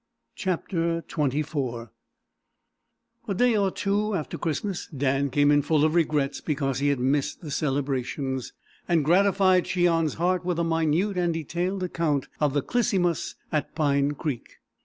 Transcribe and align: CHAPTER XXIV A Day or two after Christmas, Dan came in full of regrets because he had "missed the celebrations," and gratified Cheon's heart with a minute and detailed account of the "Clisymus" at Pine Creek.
CHAPTER 0.35 1.03
XXIV 1.03 1.91
A 3.27 3.33
Day 3.35 3.55
or 3.55 3.69
two 3.69 4.15
after 4.15 4.35
Christmas, 4.35 4.87
Dan 4.87 5.29
came 5.29 5.51
in 5.51 5.61
full 5.61 5.85
of 5.85 5.93
regrets 5.93 6.41
because 6.41 6.79
he 6.79 6.87
had 6.87 6.99
"missed 6.99 7.41
the 7.41 7.51
celebrations," 7.51 8.51
and 8.87 9.05
gratified 9.05 9.65
Cheon's 9.65 10.15
heart 10.15 10.43
with 10.43 10.57
a 10.57 10.63
minute 10.63 11.17
and 11.19 11.35
detailed 11.35 11.83
account 11.83 12.29
of 12.39 12.55
the 12.55 12.63
"Clisymus" 12.63 13.35
at 13.51 13.75
Pine 13.75 14.13
Creek. 14.13 14.57